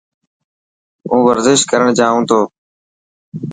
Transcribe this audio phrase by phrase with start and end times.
[1.09, 2.41] هون ورزش ڪرڻ جائون تو.